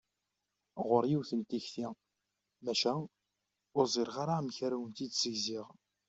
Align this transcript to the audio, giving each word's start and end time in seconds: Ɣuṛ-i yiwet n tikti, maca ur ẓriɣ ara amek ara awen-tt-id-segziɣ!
Ɣuṛ-i 0.87 1.09
yiwet 1.11 1.31
n 1.39 1.41
tikti, 1.49 1.87
maca 2.63 2.93
ur 3.77 3.85
ẓriɣ 3.93 4.15
ara 4.23 4.33
amek 4.37 4.57
ara 4.65 4.75
awen-tt-id-segziɣ! 4.77 5.67